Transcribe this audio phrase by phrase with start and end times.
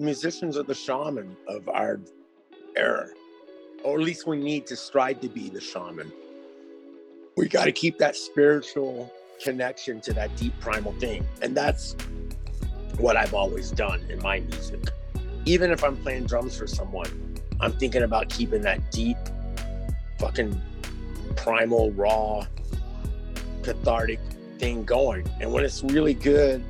[0.00, 1.98] musicians are the shaman of our
[2.76, 3.08] era,
[3.82, 6.12] or at least we need to strive to be the shaman.
[7.36, 11.26] We got to keep that spiritual connection to that deep primal thing.
[11.42, 11.96] And that's
[12.98, 14.80] what I've always done in my music.
[15.46, 19.16] Even if I'm playing drums for someone, I'm thinking about keeping that deep,
[20.18, 20.60] fucking
[21.34, 22.46] primal, raw,
[23.64, 24.20] cathartic
[24.58, 25.28] thing going.
[25.40, 26.62] And when it's really good,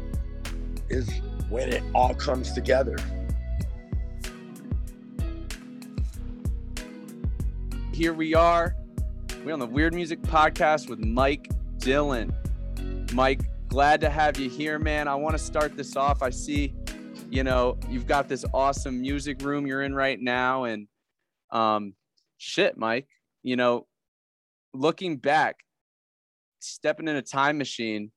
[0.89, 1.11] is
[1.51, 2.97] when it all comes together.
[7.99, 8.77] Here we are.
[9.45, 11.49] We're on the Weird Music Podcast with Mike
[11.79, 12.33] Dillon.
[13.13, 15.09] Mike, glad to have you here, man.
[15.09, 16.23] I want to start this off.
[16.23, 16.73] I see,
[17.29, 20.63] you know, you've got this awesome music room you're in right now.
[20.63, 20.87] And
[21.51, 21.95] um,
[22.37, 23.09] shit, Mike,
[23.43, 23.89] you know,
[24.73, 25.57] looking back,
[26.61, 28.13] stepping in a time machine,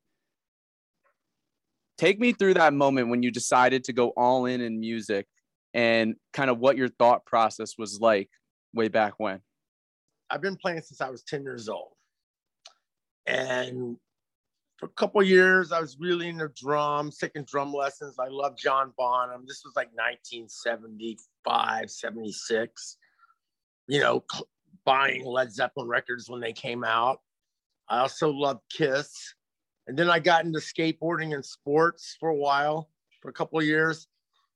[1.97, 5.25] take me through that moment when you decided to go all in in music
[5.73, 8.29] and kind of what your thought process was like
[8.75, 9.41] way back when.
[10.31, 11.91] I've been playing since I was 10 years old.
[13.27, 13.97] And
[14.77, 18.15] for a couple years, I was really into drums, taking drum lessons.
[18.17, 19.43] I love John Bonham.
[19.45, 22.97] This was like 1975, 76.
[23.87, 24.23] You know,
[24.85, 27.19] buying Led Zeppelin records when they came out.
[27.89, 29.35] I also loved Kiss.
[29.87, 32.89] And then I got into skateboarding and sports for a while,
[33.21, 34.07] for a couple of years.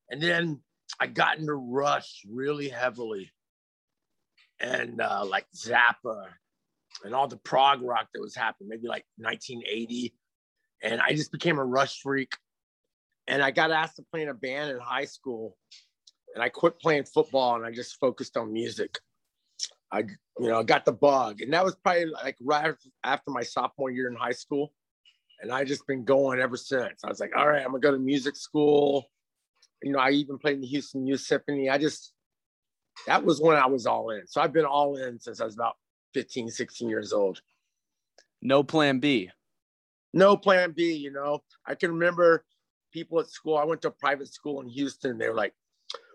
[0.10, 0.62] And then
[1.00, 3.32] I got into Rush really heavily
[4.60, 6.26] and uh, like Zappa
[7.04, 10.14] and all the prog rock that was happening, maybe like 1980.
[10.84, 12.32] And I just became a Rush freak.
[13.28, 15.58] And I got asked to play in a band in high school.
[16.34, 19.00] And I quit playing football and I just focused on music.
[19.92, 20.00] I,
[20.40, 21.42] you know, got the bug.
[21.42, 24.74] And that was probably like right after my sophomore year in high school.
[25.42, 27.04] And I just been going ever since.
[27.04, 29.06] I was like, all right, I'm gonna go to music school.
[29.82, 31.70] You know, I even played in the Houston Youth Symphony.
[31.70, 32.15] I just,
[33.08, 34.26] that was when I was all in.
[34.28, 35.76] So I've been all in since I was about
[36.14, 37.42] 15, 16 years old.
[38.42, 39.30] No plan B.
[40.14, 41.44] No plan B, you know.
[41.66, 42.46] I can remember
[42.92, 43.58] people at school.
[43.58, 45.18] I went to a private school in Houston.
[45.18, 45.54] They were like,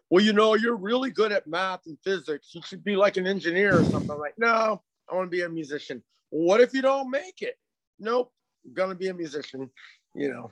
[0.09, 2.55] well, you know, you're really good at math and physics.
[2.55, 4.11] You should be like an engineer or something.
[4.11, 6.03] I'm like, no, I want to be a musician.
[6.31, 7.57] What if you don't make it?
[7.99, 8.33] Nope,
[8.65, 9.71] I'm gonna be a musician.
[10.15, 10.51] You know,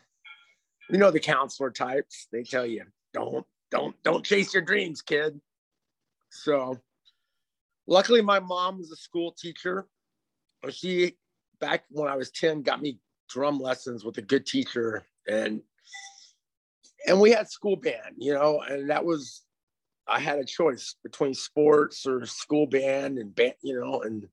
[0.90, 2.28] you know the counselor types.
[2.30, 2.84] They tell you,
[3.14, 5.40] don't, don't, don't chase your dreams, kid.
[6.30, 6.78] So
[7.86, 9.86] luckily my mom was a school teacher.
[10.70, 11.16] She
[11.60, 15.60] back when I was 10 got me drum lessons with a good teacher and
[17.06, 19.42] and we had school band, you know, and that was
[20.06, 24.26] I had a choice between sports or school band and band, you know, and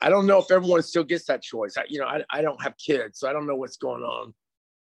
[0.00, 1.76] I don't know if everyone still gets that choice.
[1.76, 4.32] I, you know, I, I don't have kids, so I don't know what's going on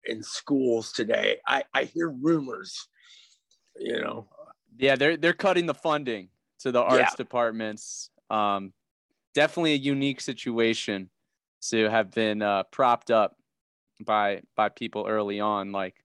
[0.05, 1.39] in schools today.
[1.47, 2.89] I, I hear rumors,
[3.79, 4.29] you know,
[4.79, 6.29] yeah, they're they're cutting the funding
[6.61, 7.17] to the arts yeah.
[7.17, 8.11] departments.
[8.31, 8.73] Um,
[9.35, 11.11] definitely a unique situation
[11.71, 13.37] to have been uh, propped up
[14.05, 15.73] by by people early on.
[15.73, 15.97] Like,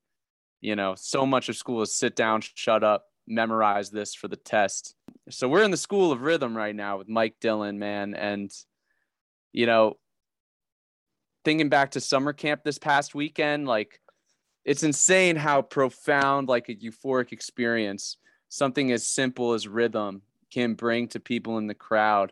[0.59, 4.35] you know, so much of school is sit down, shut up, memorize this for the
[4.35, 4.95] test.
[5.29, 8.51] So we're in the school of rhythm right now with Mike Dillon, man, and
[9.51, 9.97] you know,
[11.45, 14.00] thinking back to summer camp this past weekend, like
[14.66, 18.17] it's insane how profound, like a euphoric experience
[18.53, 20.22] something as simple as rhythm
[20.52, 22.31] can bring to people in the crowd.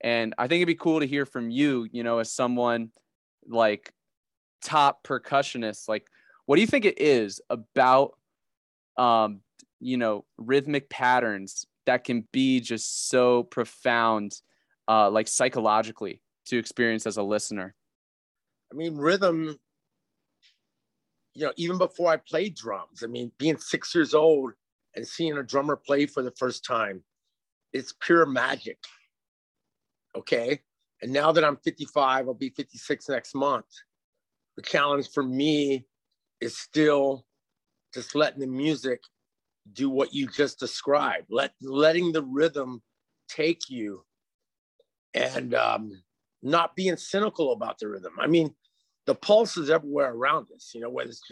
[0.00, 2.90] And I think it'd be cool to hear from you, you know, as someone
[3.46, 3.92] like
[4.62, 6.06] top percussionist, like
[6.46, 8.16] what do you think it is about
[8.96, 9.40] um,
[9.78, 14.40] you know, rhythmic patterns that can be just so profound
[14.88, 17.74] uh like psychologically to experience as a listener?
[18.72, 19.58] I mean, rhythm
[21.34, 24.52] you know, even before I played drums, I mean, being six years old,
[24.94, 27.02] and seeing a drummer play for the first time,
[27.72, 28.78] it's pure magic.
[30.16, 30.60] Okay.
[31.00, 33.66] And now that I'm 55, I'll be 56 next month.
[34.56, 35.86] The challenge for me
[36.40, 37.24] is still
[37.94, 39.00] just letting the music
[39.72, 42.82] do what you just described, let letting the rhythm
[43.28, 44.04] take you
[45.14, 46.02] and um,
[46.42, 48.14] not being cynical about the rhythm.
[48.20, 48.54] I mean,
[49.06, 51.22] the pulse is everywhere around us, you know, whether it's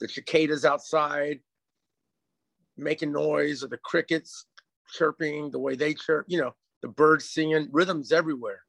[0.00, 1.40] the cicadas outside,
[2.80, 4.46] making noise or the crickets
[4.92, 8.62] chirping the way they chirp, you know, the birds singing, rhythms everywhere.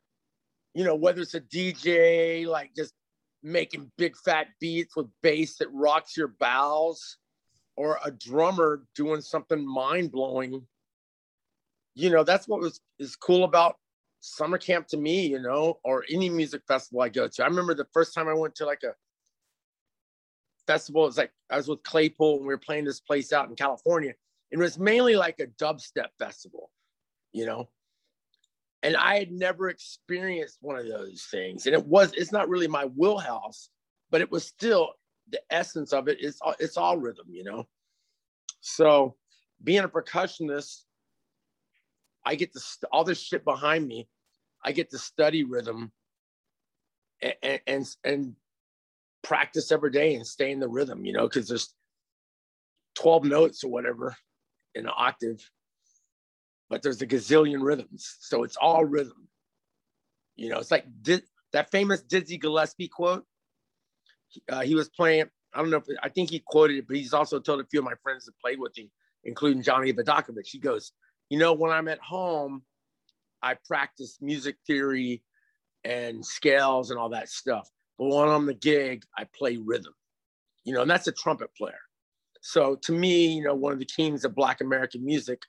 [0.73, 2.93] You know, whether it's a DJ like just
[3.43, 7.17] making big fat beats with bass that rocks your bowels
[7.75, 10.65] or a drummer doing something mind blowing.
[11.95, 13.75] You know, that's what was is cool about
[14.21, 17.43] summer camp to me, you know, or any music festival I go to.
[17.43, 18.93] I remember the first time I went to like a
[20.67, 21.07] festival.
[21.07, 24.13] It's like I was with Claypool and we were playing this place out in California.
[24.51, 26.69] It was mainly like a dubstep festival,
[27.31, 27.69] you know.
[28.83, 31.67] And I had never experienced one of those things.
[31.67, 33.69] And it was, it's not really my wheelhouse,
[34.09, 34.93] but it was still
[35.29, 36.17] the essence of it.
[36.19, 37.67] It's all, it's all rhythm, you know.
[38.61, 39.15] So
[39.63, 40.81] being a percussionist,
[42.25, 44.07] I get to st- all this shit behind me.
[44.63, 45.91] I get to study rhythm
[47.21, 48.35] and, and, and
[49.23, 51.73] practice every day and stay in the rhythm, you know, because there's
[52.95, 54.15] 12 notes or whatever
[54.75, 55.39] in an octave,
[56.69, 58.18] but there's a gazillion rhythms.
[58.19, 59.27] So it's all rhythm.
[60.35, 61.21] You know, it's like di-
[61.53, 63.25] that famous Dizzy Gillespie quote.
[64.50, 67.13] Uh, he was playing, I don't know if I think he quoted it, but he's
[67.13, 68.89] also told a few of my friends that played with him,
[69.25, 70.47] including Johnny Vidacovich.
[70.47, 70.94] He goes,
[71.29, 72.63] You know, when I'm at home,
[73.41, 75.23] I practice music theory
[75.83, 77.68] and scales and all that stuff.
[78.01, 79.94] But when I'm on the gig, I play rhythm,
[80.63, 81.77] you know, and that's a trumpet player.
[82.42, 85.44] So to me, you know, one of the kings of Black American music,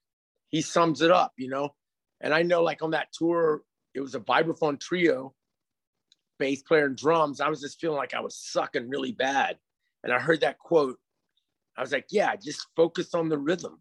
[0.51, 1.71] he sums it up, you know.
[2.21, 3.63] And I know, like on that tour,
[3.95, 5.33] it was a vibraphone trio,
[6.39, 7.41] bass player and drums.
[7.41, 9.57] I was just feeling like I was sucking really bad.
[10.05, 10.99] And I heard that quote.
[11.79, 13.79] I was like, yeah, just focus on the rhythm,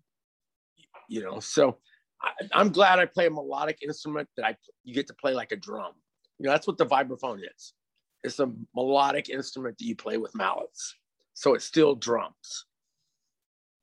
[1.09, 1.41] you know.
[1.41, 1.79] So
[2.21, 5.51] I, am glad I play a melodic instrument that I you get to play like
[5.51, 5.91] a drum.
[6.39, 7.73] You know, that's what the vibraphone is.
[8.23, 10.95] It's a melodic instrument that you play with mallets.
[11.33, 12.65] So it's still drums.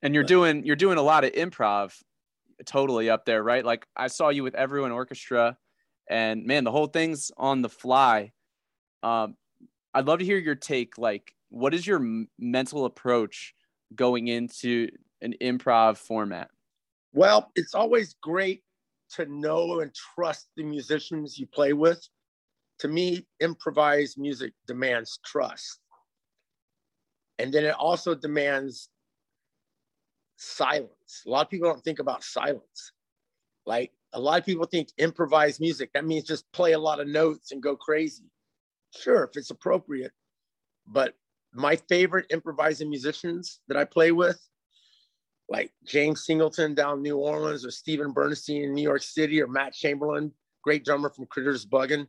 [0.01, 1.93] And you're doing you're doing a lot of improv
[2.65, 3.65] totally up there, right?
[3.65, 5.57] Like I saw you with everyone orchestra
[6.09, 8.31] and man, the whole thing's on the fly.
[9.03, 9.35] Um,
[9.93, 10.97] I'd love to hear your take.
[10.97, 13.53] Like, what is your mental approach
[13.95, 14.89] going into
[15.21, 16.49] an improv format?
[17.13, 18.63] Well, it's always great
[19.15, 22.07] to know and trust the musicians you play with
[22.79, 25.79] to me, improvised music demands trust.
[27.37, 28.89] And then it also demands
[30.37, 31.23] silence.
[31.25, 32.93] A lot of people don't think about silence.
[33.65, 37.07] Like a lot of people think improvised music, that means just play a lot of
[37.07, 38.31] notes and go crazy.
[38.97, 40.11] Sure, if it's appropriate.
[40.87, 41.13] But
[41.53, 44.39] my favorite improvising musicians that I play with,
[45.49, 49.73] like James Singleton down New Orleans, or Steven Bernstein in New York City, or Matt
[49.73, 50.31] Chamberlain,
[50.63, 52.07] great drummer from Critters Buggin',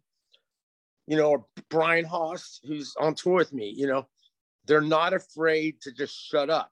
[1.11, 4.07] you know, or Brian Haas, who's on tour with me, you know,
[4.67, 6.71] they're not afraid to just shut up.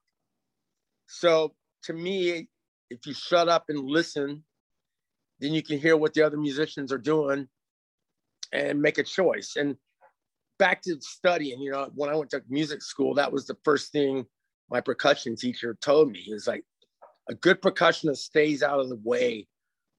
[1.07, 1.53] So
[1.83, 2.47] to me,
[2.89, 4.45] if you shut up and listen,
[5.41, 7.49] then you can hear what the other musicians are doing
[8.53, 9.57] and make a choice.
[9.57, 9.75] And
[10.57, 13.91] back to studying, you know, when I went to music school, that was the first
[13.91, 14.25] thing
[14.69, 16.19] my percussion teacher told me.
[16.19, 16.63] He was like,
[17.27, 19.47] a good percussionist stays out of the way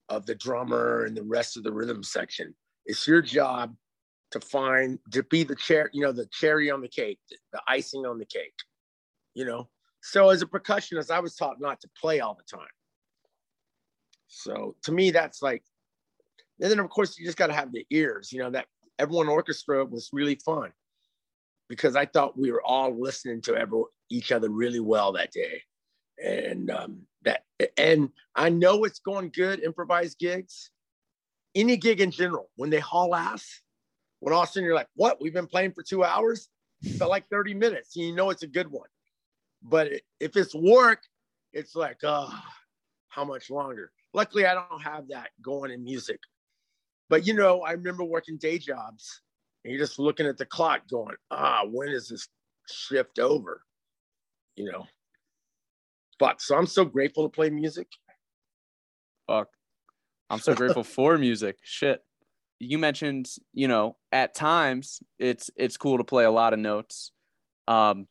[0.09, 2.55] of the drummer and the rest of the rhythm section.
[2.87, 3.75] It's your job
[4.31, 8.05] to find to be the chair, you know, the cherry on the cake, the icing
[8.05, 8.53] on the cake,
[9.33, 9.69] you know.
[10.01, 12.67] So as a percussionist, I was taught not to play all the time.
[14.27, 15.63] So to me, that's like,
[16.59, 18.49] and then of course you just got to have the ears, you know.
[18.49, 18.67] That
[18.97, 20.71] everyone orchestra was really fun
[21.67, 25.61] because I thought we were all listening to every, each other really well that day,
[26.23, 27.43] and um, that
[27.77, 30.71] and I know it's going good improvised gigs,
[31.53, 33.61] any gig in general when they haul ass
[34.21, 35.19] when all of a sudden you're like, what?
[35.19, 36.47] We've been playing for two hours?
[36.83, 37.95] It felt like 30 minutes.
[37.95, 38.87] And you know it's a good one.
[39.63, 41.01] But if it's work,
[41.53, 42.31] it's like, oh,
[43.09, 43.91] how much longer?
[44.13, 46.19] Luckily, I don't have that going in music.
[47.09, 49.21] But you know, I remember working day jobs
[49.65, 52.27] and you're just looking at the clock going, ah, when is this
[52.69, 53.63] shift over?
[54.55, 54.85] You know.
[56.19, 57.87] But so I'm so grateful to play music.
[59.27, 59.49] Fuck.
[60.29, 61.57] I'm so grateful for music.
[61.63, 62.03] Shit
[62.61, 67.11] you mentioned, you know, at times it's it's cool to play a lot of notes.
[67.67, 68.07] Um,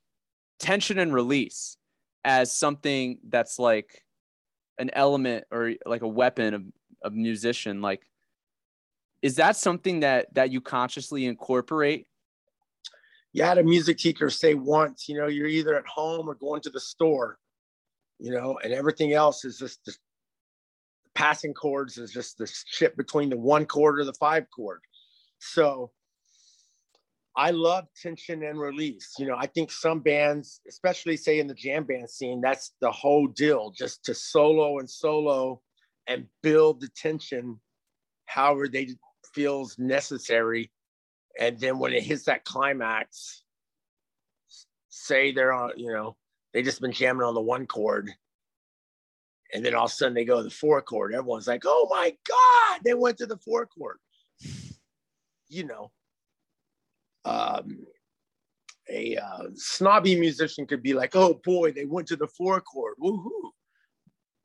[0.58, 1.76] tension and release
[2.24, 4.04] as something that's like
[4.78, 6.62] an element or like a weapon of
[7.04, 7.80] a musician.
[7.80, 8.02] Like,
[9.22, 12.08] is that something that that you consciously incorporate?
[13.32, 16.60] You had a music teacher say once, you know, you're either at home or going
[16.62, 17.38] to the store,
[18.18, 20.00] you know, and everything else is just, just
[21.14, 24.80] passing chords is just the shit between the one chord or the five chord.
[25.38, 25.90] So
[27.36, 29.14] I love tension and release.
[29.18, 32.90] You know, I think some bands, especially say in the jam band scene, that's the
[32.90, 35.60] whole deal, just to solo and solo
[36.06, 37.60] and build the tension
[38.26, 38.96] however they
[39.34, 40.70] feels necessary.
[41.38, 43.42] And then when it hits that climax,
[44.88, 46.16] say they're on, you know,
[46.52, 48.10] they just been jamming on the one chord
[49.54, 51.14] and then all of a sudden they go to the four chord.
[51.14, 53.98] Everyone's like, oh my God, they went to the four chord.
[55.48, 55.90] You know.
[57.24, 57.86] Um,
[58.88, 62.94] a uh, snobby musician could be like, oh boy, they went to the four chord,
[63.02, 63.50] woohoo.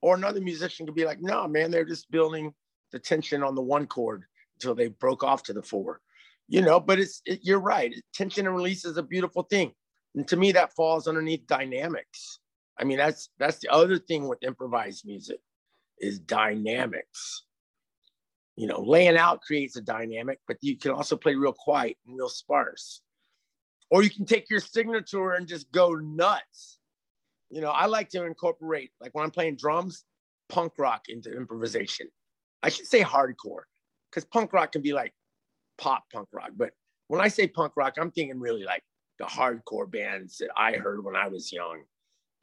[0.02, 2.54] Or another musician could be like, no, man, they're just building
[2.92, 4.24] the tension on the one chord
[4.56, 6.02] until they broke off to the four.
[6.48, 7.94] You know, but it's it, you're right.
[8.14, 9.74] Tension and release is a beautiful thing.
[10.14, 12.40] And to me, that falls underneath dynamics.
[12.78, 15.40] I mean, that's that's the other thing with improvised music
[16.00, 17.44] is dynamics.
[18.56, 22.18] You know, laying out creates a dynamic, but you can also play real quiet and
[22.18, 23.02] real sparse.
[23.92, 26.80] Or you can take your signature and just go nuts.
[27.50, 30.04] You know, I like to incorporate, like when I'm playing drums,
[30.50, 32.08] punk rock into improvisation.
[32.64, 33.64] I should say hardcore,
[34.10, 35.14] because punk rock can be like
[35.78, 36.52] pop punk rock.
[36.56, 36.72] But
[37.08, 38.84] when I say punk rock, I'm thinking really like
[39.20, 41.84] the hardcore bands that I heard when I was young.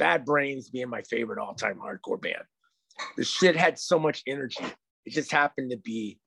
[0.03, 2.43] Bad Brains being my favorite all time hardcore band.
[3.17, 4.65] The shit had so much energy.
[5.07, 6.19] It just happened to be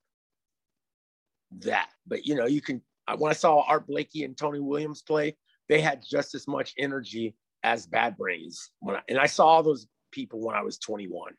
[1.60, 1.90] that.
[2.08, 2.82] But you know, you can.
[3.18, 5.36] When I saw Art Blakey and Tony Williams play,
[5.68, 8.72] they had just as much energy as Bad Brains.
[8.80, 11.34] When I, and I saw all those people when I was 21.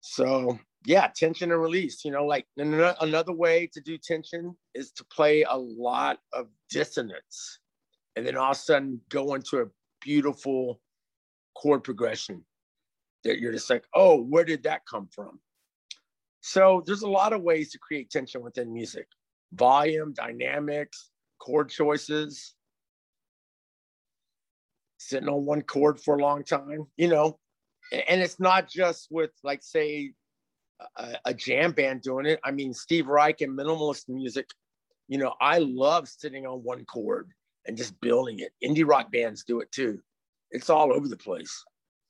[0.00, 2.04] So yeah, tension and release.
[2.04, 7.60] You know, like another way to do tension is to play a lot of dissonance,
[8.16, 9.66] and then all of a sudden go into a
[10.00, 10.80] beautiful
[11.54, 12.44] chord progression
[13.24, 15.38] that you're just like, oh, where did that come from?
[16.40, 19.06] So there's a lot of ways to create tension within music
[19.52, 22.54] volume, dynamics, chord choices,
[24.98, 27.38] sitting on one chord for a long time, you know.
[28.08, 30.14] And it's not just with, like, say,
[30.96, 32.40] a, a jam band doing it.
[32.42, 34.48] I mean, Steve Reich and minimalist music,
[35.08, 37.30] you know, I love sitting on one chord
[37.66, 38.52] and just building it.
[38.66, 40.00] Indie rock bands do it too.
[40.52, 41.64] It's all over the place.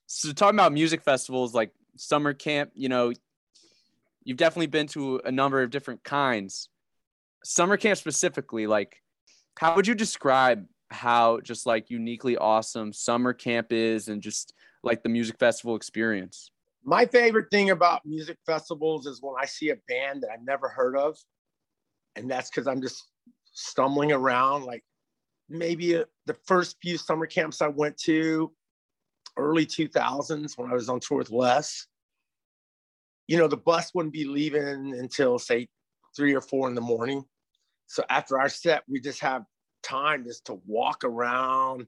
[0.07, 3.13] So talking about music festivals like summer camp, you know,
[4.25, 6.69] you've definitely been to a number of different kinds.
[7.45, 9.03] Summer camp specifically, like
[9.59, 15.03] how would you describe how just like uniquely awesome summer camp is and just like
[15.03, 16.51] the music festival experience?
[16.85, 20.69] My favorite thing about music festivals is when I see a band that I've never
[20.69, 21.17] heard of.
[22.17, 23.05] And that's because I'm just
[23.53, 24.65] stumbling around.
[24.65, 24.85] Like
[25.53, 28.53] maybe a, the first few summer camps I went to,
[29.37, 31.87] early 2000s when I was on tour with Les,
[33.29, 35.69] you know, the bus wouldn't be leaving until say
[36.15, 37.25] three or four in the morning.
[37.87, 39.45] So after our set, we just have
[39.83, 41.87] time just to walk around,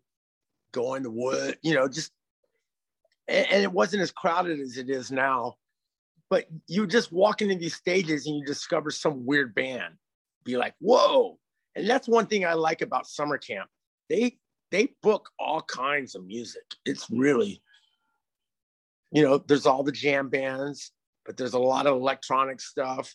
[0.72, 2.12] go in the wood, you know, just,
[3.28, 5.54] and, and it wasn't as crowded as it is now.
[6.30, 9.94] But you just walk into these stages and you discover some weird band,
[10.44, 11.38] be like, whoa.
[11.76, 13.68] And that's one thing I like about summer camp.
[14.08, 14.38] They
[14.70, 16.64] they book all kinds of music.
[16.84, 17.62] It's really,
[19.12, 20.92] you know, there's all the jam bands,
[21.24, 23.14] but there's a lot of electronic stuff.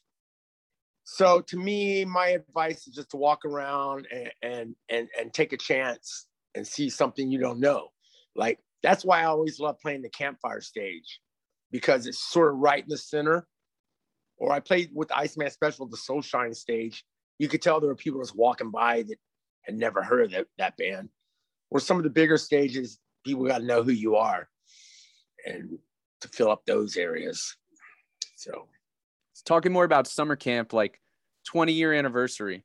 [1.04, 5.54] So to me, my advice is just to walk around and and and, and take
[5.54, 7.90] a chance and see something you don't know.
[8.36, 11.20] Like that's why I always love playing the campfire stage
[11.72, 13.48] because it's sort of right in the center.
[14.38, 17.04] Or I played with Iceman Special, the Soul Shine stage.
[17.40, 19.18] You could tell there were people just walking by that
[19.64, 21.10] had never heard of that, that band
[21.72, 24.50] or some of the bigger stages, people got to know who you are
[25.46, 25.78] and
[26.22, 27.56] to fill up those areas.
[28.36, 28.68] So,
[29.46, 31.00] talking more about summer camp, like
[31.48, 32.64] 20 year anniversary,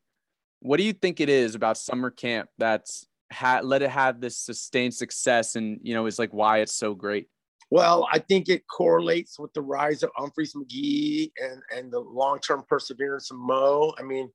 [0.60, 4.38] what do you think it is about summer camp that's ha- let it have this
[4.38, 7.28] sustained success and, you know, is like why it's so great?
[7.70, 12.38] Well, I think it correlates with the rise of Umphrey's McGee and, and the long
[12.38, 13.92] term perseverance of Mo.
[13.98, 14.30] I mean,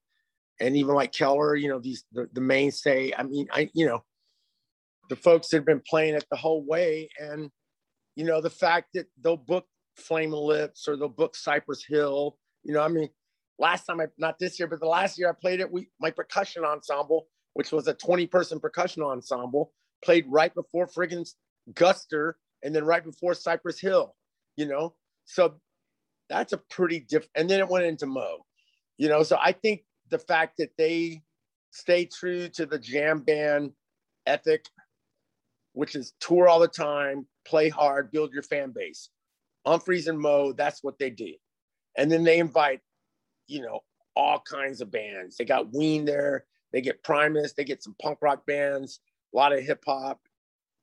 [0.60, 3.14] and even like Keller, you know, these the, the mainstay.
[3.18, 4.04] I mean, I you know,
[5.10, 7.10] the folks that have been playing it the whole way.
[7.20, 7.50] And,
[8.16, 9.66] you know, the fact that they'll book
[9.98, 13.10] Flaming Lips or they'll book Cypress Hill, you know, I mean,
[13.58, 16.12] last time I, not this year, but the last year I played it, we, my
[16.12, 19.74] percussion ensemble, which was a 20 person percussion ensemble,
[20.04, 21.28] played right before friggin'
[21.74, 24.16] Guster and then right before Cypress Hill,
[24.56, 24.96] you know?
[25.26, 25.56] So
[26.30, 28.46] that's a pretty different, and then it went into Mo,
[28.98, 29.24] you know?
[29.24, 31.22] So I think the fact that they
[31.72, 33.72] stay true to the jam band
[34.26, 34.66] ethic
[35.74, 39.10] which is tour all the time, play hard, build your fan base.
[39.66, 41.34] Umphrey's and Mo, that's what they do.
[41.98, 42.82] And then they invite,
[43.48, 43.82] you know,
[44.16, 45.38] all kinds of bands.
[45.38, 49.00] They got Ween there, they get Primus, they get some punk rock bands,
[49.34, 50.20] a lot of hip hop,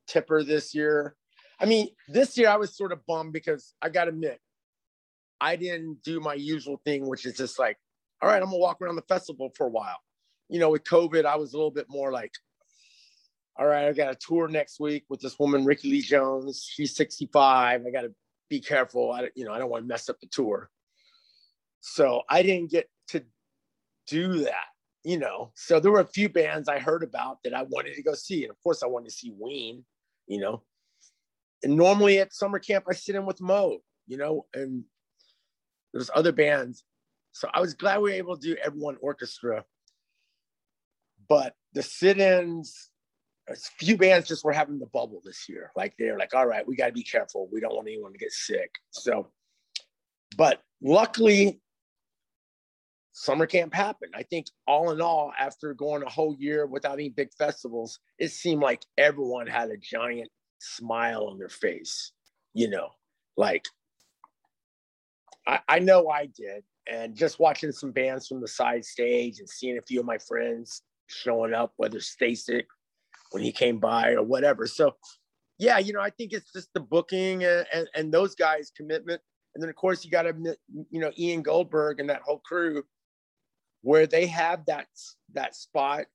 [0.06, 1.16] Tipper this year.
[1.58, 4.40] I mean, this year I was sort of bummed because I got to admit,
[5.40, 7.76] I didn't do my usual thing, which is just like,
[8.22, 9.98] all right, I'm gonna walk around the festival for a while.
[10.48, 12.32] You know, with COVID, I was a little bit more like,
[13.58, 16.68] all right, I got a tour next week with this woman, Rickie Lee Jones.
[16.70, 17.84] She's 65.
[17.86, 18.12] I got to
[18.48, 19.12] be careful.
[19.12, 20.70] I, you know, I don't want to mess up the tour.
[21.80, 23.24] So I didn't get to
[24.06, 24.66] do that.
[25.06, 28.02] you know, so there were a few bands I heard about that I wanted to
[28.02, 28.42] go see.
[28.42, 29.84] And of course, I wanted to see Ween,
[30.26, 30.64] you know.
[31.62, 34.82] And normally at summer camp, I sit in with Mo, you know, and
[35.92, 36.82] there's other bands.
[37.36, 39.62] So I was glad we were able to do everyone orchestra.
[41.28, 42.88] But the sit ins,
[43.46, 45.70] a few bands just were having the bubble this year.
[45.76, 47.46] Like they're like, all right, we got to be careful.
[47.52, 48.70] We don't want anyone to get sick.
[48.90, 49.28] So,
[50.38, 51.60] but luckily,
[53.12, 54.14] summer camp happened.
[54.16, 58.28] I think all in all, after going a whole year without any big festivals, it
[58.28, 62.12] seemed like everyone had a giant smile on their face.
[62.54, 62.88] You know,
[63.36, 63.66] like
[65.46, 66.64] I, I know I did.
[66.90, 70.18] And just watching some bands from the side stage and seeing a few of my
[70.18, 72.64] friends showing up, whether Stasik
[73.32, 74.66] when he came by or whatever.
[74.66, 74.94] So,
[75.58, 79.20] yeah, you know, I think it's just the booking and, and, and those guys' commitment.
[79.54, 80.56] And then, of course, you got to,
[80.90, 82.84] you know, Ian Goldberg and that whole crew
[83.82, 84.86] where they have that,
[85.32, 86.06] that spot.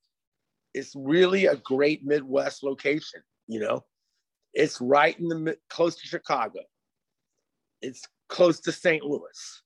[0.73, 3.83] It's really a great Midwest location, you know,
[4.53, 6.59] it's right in the close to Chicago.
[7.81, 9.03] It's close to St.
[9.03, 9.61] Louis.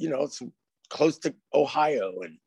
[0.00, 0.42] You know, it's
[0.88, 2.38] close to Ohio and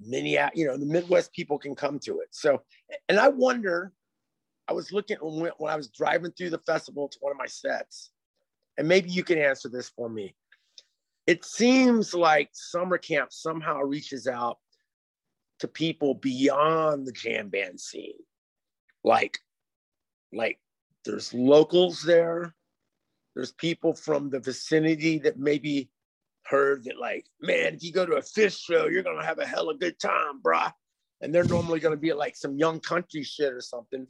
[0.00, 2.28] Minneapolis, you know, the Midwest people can come to it.
[2.30, 2.60] So,
[3.08, 3.92] and I wonder,
[4.68, 7.46] I was looking when, when I was driving through the festival to one of my
[7.46, 8.10] sets,
[8.76, 10.34] and maybe you can answer this for me.
[11.26, 14.58] It seems like summer camp somehow reaches out
[15.60, 18.18] to people beyond the jam band scene.
[19.04, 19.38] Like,
[20.34, 20.60] like
[21.06, 22.54] there's locals there.
[23.34, 25.88] There's people from the vicinity that maybe
[26.46, 29.46] heard that like, man, if you go to a Phish show, you're gonna have a
[29.46, 30.72] hell of a good time, brah.
[31.20, 34.06] And they're normally gonna be at like some young country shit or something,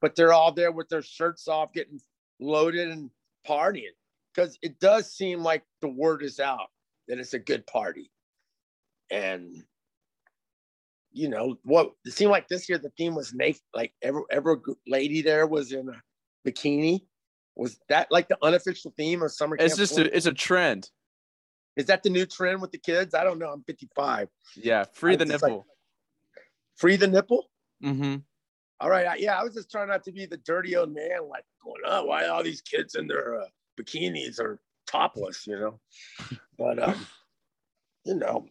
[0.00, 2.00] but they're all there with their shirts off, getting
[2.40, 3.10] loaded and
[3.48, 3.94] partying.
[4.34, 6.68] Because it does seem like the word is out
[7.08, 8.10] that it's a good party.
[9.10, 9.64] And
[11.12, 14.56] you know what it seemed like this year the theme was naked, like every every
[14.86, 17.00] lady there was in a bikini.
[17.56, 19.56] Was that like the unofficial theme of summer?
[19.58, 20.88] It's just a, it's a trend.
[21.76, 23.14] Is that the new trend with the kids?
[23.14, 23.50] I don't know.
[23.50, 24.28] I'm 55.
[24.56, 25.48] Yeah, free the nipple.
[25.48, 25.64] Like,
[26.76, 27.48] free the nipple.
[27.82, 28.16] Mm-hmm.
[28.80, 29.06] All right.
[29.06, 31.82] I, yeah, I was just trying not to be the dirty old man, like going,
[31.86, 33.46] oh, why all these kids in their uh,
[33.78, 35.80] bikinis are topless, you know?
[36.58, 37.06] But um,
[38.04, 38.44] you know,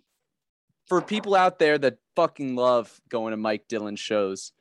[0.88, 4.52] for people out there that fucking love going to Mike Dillon shows,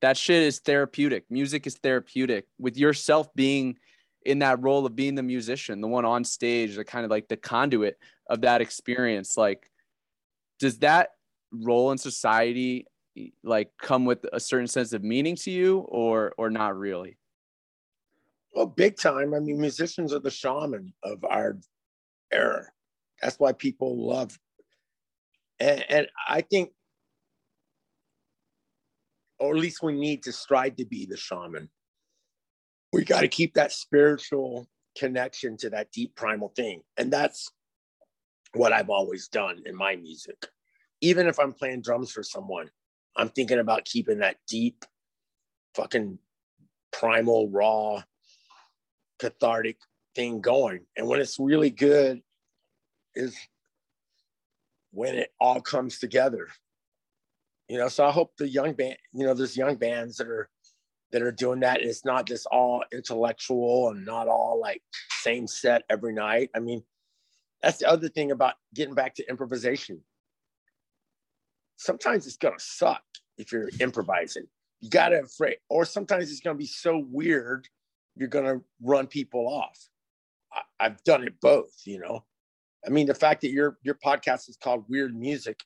[0.00, 1.24] that shit is therapeutic.
[1.30, 2.46] Music is therapeutic.
[2.58, 3.76] With yourself being
[4.26, 7.28] in that role of being the musician, the one on stage, the kind of like
[7.28, 9.36] the conduit of that experience.
[9.36, 9.70] Like,
[10.58, 11.10] does that
[11.52, 12.86] role in society
[13.42, 17.18] like come with a certain sense of meaning to you or or not really?
[18.54, 19.34] Well, big time.
[19.34, 21.58] I mean, musicians are the shaman of our
[22.32, 22.64] era.
[23.22, 24.38] That's why people love
[25.58, 26.70] and, and I think
[29.38, 31.68] or at least we need to strive to be the shaman
[32.92, 36.82] we got to keep that spiritual connection to that deep primal thing.
[36.96, 37.50] And that's
[38.54, 40.46] what I've always done in my music.
[41.00, 42.70] Even if I'm playing drums for someone,
[43.16, 44.84] I'm thinking about keeping that deep,
[45.74, 46.18] fucking
[46.92, 48.02] primal, raw,
[49.18, 49.76] cathartic
[50.14, 50.80] thing going.
[50.96, 52.22] And when it's really good,
[53.14, 53.36] is
[54.92, 56.48] when it all comes together.
[57.68, 60.48] You know, so I hope the young band, you know, there's young bands that are
[61.12, 61.82] that are doing that.
[61.82, 64.82] It's not just all intellectual and not all like
[65.20, 66.50] same set every night.
[66.54, 66.82] I mean,
[67.62, 70.02] that's the other thing about getting back to improvisation.
[71.76, 73.02] Sometimes it's gonna suck
[73.38, 74.46] if you're improvising.
[74.80, 77.68] You gotta afraid, or sometimes it's gonna be so weird,
[78.14, 79.78] you're gonna run people off.
[80.80, 82.24] I, have done it both, you know.
[82.86, 85.60] I mean, the fact that your your podcast is called Weird Music,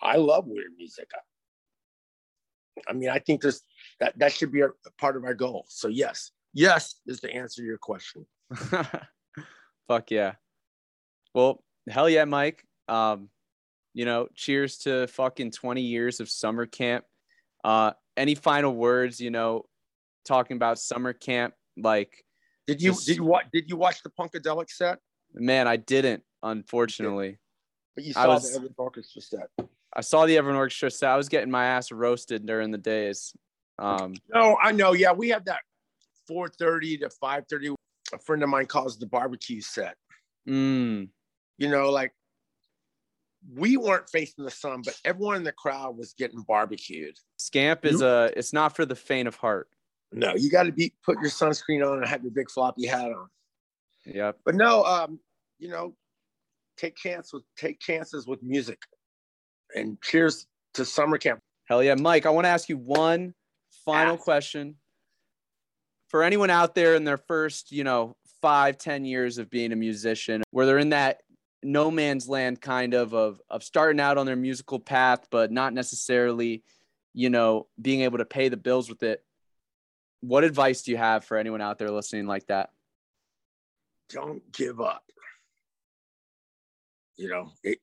[0.00, 1.10] I love weird music.
[2.88, 3.62] I mean, I think there's
[4.00, 5.64] that that should be a, part of our goal.
[5.68, 8.26] So yes, yes is the answer to your question.
[9.88, 10.34] Fuck yeah.
[11.34, 12.64] Well, hell yeah, Mike.
[12.88, 13.28] Um,
[13.94, 17.04] you know, cheers to fucking 20 years of summer camp.
[17.64, 19.66] Uh, any final words, you know,
[20.24, 21.54] talking about summer camp?
[21.76, 22.24] Like,
[22.66, 24.98] did you just, did you watch did you watch the Punkadelick set?
[25.34, 27.38] Man, I didn't, unfortunately.
[27.94, 29.48] But you saw was, the Everyone Orchestra set.
[29.94, 31.10] I saw the Everyone Orchestra set.
[31.10, 33.34] I was getting my ass roasted during the days.
[33.78, 34.92] Um, no, I know.
[34.92, 35.60] Yeah, we have that
[36.30, 37.74] 4:30 to 5:30.
[38.12, 39.96] A friend of mine calls the barbecue set.
[40.48, 41.08] Mm.
[41.58, 42.12] You know, like
[43.54, 47.16] we weren't facing the sun, but everyone in the crowd was getting barbecued.
[47.36, 48.32] Scamp is a.
[48.36, 49.68] It's not for the faint of heart.
[50.12, 53.10] No, you got to be put your sunscreen on and have your big floppy hat
[53.10, 53.28] on.
[54.04, 54.38] Yep.
[54.44, 55.18] But no, um,
[55.58, 55.94] you know,
[56.76, 58.80] take chance with take chances with music.
[59.74, 61.40] And cheers to summer camp.
[61.64, 62.26] Hell yeah, Mike.
[62.26, 63.34] I want to ask you one
[63.84, 64.24] final ask.
[64.24, 64.76] question.
[66.08, 69.76] For anyone out there in their first, you know, five, ten years of being a
[69.76, 71.22] musician, where they're in that
[71.62, 75.72] no man's land kind of of of starting out on their musical path, but not
[75.72, 76.62] necessarily,
[77.14, 79.24] you know, being able to pay the bills with it.
[80.20, 82.70] What advice do you have for anyone out there listening like that?
[84.10, 85.04] Don't give up.
[87.16, 87.78] You know, it,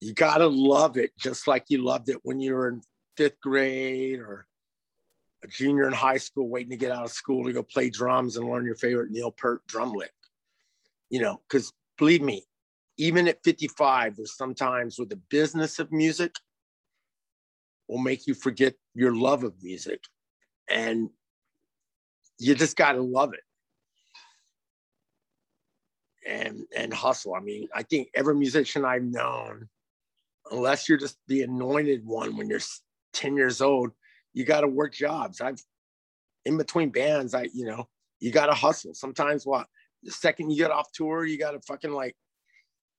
[0.00, 2.82] you got to love it just like you loved it when you were in
[3.16, 4.46] fifth grade or
[5.42, 8.36] a junior in high school waiting to get out of school to go play drums
[8.36, 10.12] and learn your favorite Neil Peart drum lick.
[11.10, 12.44] You know, because believe me,
[12.98, 16.34] even at 55, there's sometimes with the business of music
[17.88, 20.00] will make you forget your love of music.
[20.68, 21.10] And
[22.38, 23.40] you just got to love it
[26.26, 27.34] and and hustle.
[27.34, 29.68] I mean, I think every musician I've known,
[30.50, 32.60] unless you're just the anointed one when you're
[33.12, 33.90] 10 years old,
[34.32, 35.40] you got to work jobs.
[35.40, 35.62] I've
[36.44, 37.88] in between bands, I you know,
[38.20, 38.94] you got to hustle.
[38.94, 39.66] Sometimes what
[40.02, 42.16] the second you get off tour, you got to fucking like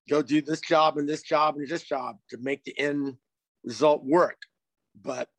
[0.10, 3.16] go do this job and this job and this job to make the end
[3.64, 4.38] result work.
[5.02, 5.30] But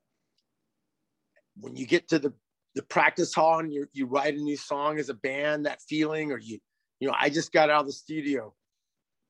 [1.57, 2.33] when you get to the
[2.75, 6.33] the practice hall and you you write a new song as a band, that feeling,
[6.33, 6.59] or you
[7.01, 8.55] you know, I just got out of the studio,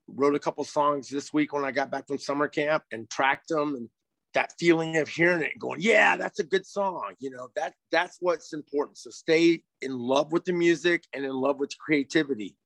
[0.08, 3.48] wrote a couple songs this week when I got back from summer camp and tracked
[3.48, 3.88] them and
[4.34, 7.14] that feeling of hearing it and going, yeah, that's a good song.
[7.18, 8.98] You know, that that's what's important.
[8.98, 12.56] So stay in love with the music and in love with creativity.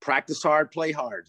[0.00, 1.28] Practice hard, play hard.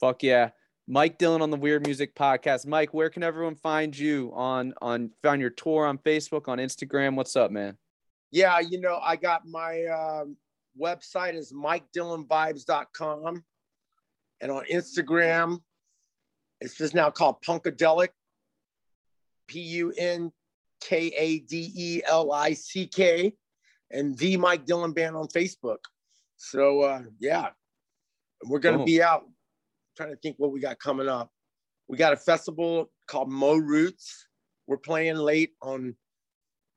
[0.00, 0.50] Fuck yeah.
[0.88, 2.66] Mike Dillon on the Weird Music Podcast.
[2.66, 7.16] Mike, where can everyone find you on on find your tour on Facebook, on Instagram?
[7.16, 7.76] What's up, man?
[8.30, 10.36] Yeah, you know, I got my um,
[10.80, 13.44] website is mikedillonvibes.com.
[14.40, 15.60] And on Instagram,
[16.60, 18.10] it's just now called Punkadelick,
[19.46, 20.32] P U N
[20.80, 23.32] K A D E L I C K,
[23.90, 25.78] and the Mike Dillon Band on Facebook.
[26.36, 27.48] So, uh, yeah,
[28.44, 29.22] we're going to be out.
[29.22, 29.32] I'm
[29.96, 31.30] trying to think what we got coming up.
[31.88, 34.26] We got a festival called Mo Roots.
[34.66, 35.94] We're playing late on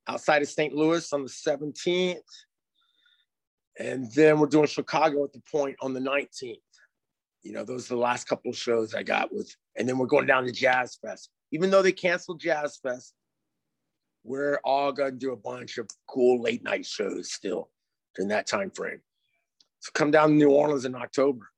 [0.08, 0.74] outside of St.
[0.74, 2.18] Louis on the 17th.
[3.80, 6.58] And then we're doing Chicago at the point on the 19th.
[7.42, 10.08] You know, those are the last couple of shows I got with, and then we're
[10.08, 11.30] going down to Jazz Fest.
[11.52, 13.14] Even though they canceled Jazz Fest,
[14.26, 17.70] we're all gonna do a bunch of cool late night shows still
[18.16, 19.00] during that time frame.
[19.80, 21.50] So come down to New Orleans in October.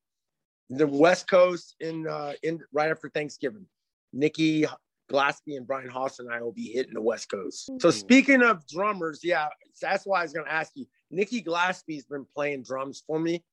[0.69, 3.65] The West Coast in uh, in right after Thanksgiving.
[4.13, 4.65] Nikki
[5.12, 7.71] Glaspie and Brian Haas and I will be hitting the West Coast.
[7.79, 9.47] So speaking of drummers, yeah,
[9.81, 10.86] that's why I was gonna ask you.
[11.12, 13.43] Nikki Glaspie's been playing drums for me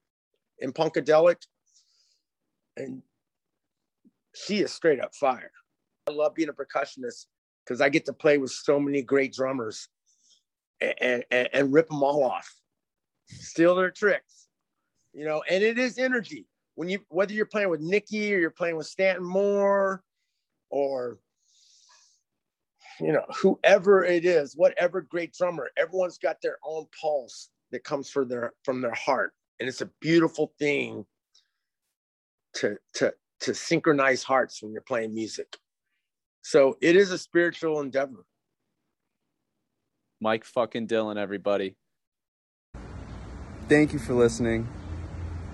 [0.60, 1.42] in Punkadelick,
[2.76, 3.02] and
[4.34, 5.50] she is straight up fire.
[6.08, 7.26] I love being a percussionist
[7.64, 9.88] because I get to play with so many great drummers
[10.80, 12.48] and, and, and rip them all off,
[13.26, 14.48] steal their tricks,
[15.12, 15.42] you know.
[15.50, 18.86] And it is energy when you whether you're playing with Nikki or you're playing with
[18.86, 20.02] Stanton Moore
[20.70, 21.18] or
[23.00, 28.10] you know, whoever it is, whatever great drummer, everyone's got their own pulse that comes
[28.10, 29.32] from their from their heart.
[29.60, 31.04] And it's a beautiful thing
[32.54, 35.56] to to to synchronize hearts when you're playing music.
[36.42, 38.24] So it is a spiritual endeavor.
[40.20, 41.76] Mike fucking Dillon, everybody.
[43.68, 44.66] Thank you for listening.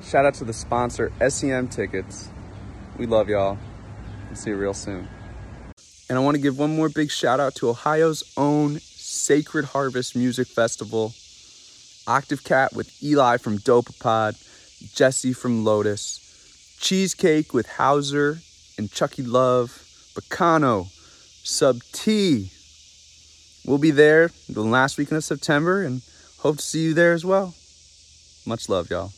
[0.03, 2.29] Shout out to the sponsor, SEM Tickets.
[2.97, 3.59] We love y'all.
[4.29, 5.09] We'll see you real soon.
[6.09, 10.15] And I want to give one more big shout out to Ohio's own Sacred Harvest
[10.15, 11.15] Music Festival.
[12.07, 14.35] Octave Cat with Eli from Dopapod,
[14.95, 18.41] Jesse from Lotus, Cheesecake with Hauser
[18.77, 19.71] and Chucky Love,
[20.15, 20.89] Bacano,
[21.43, 22.51] Sub T.
[23.65, 26.03] We'll be there the last weekend of September and
[26.41, 27.55] hope to see you there as well.
[28.45, 29.13] Much love, y'all.